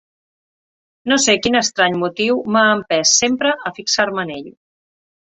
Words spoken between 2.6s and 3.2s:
empès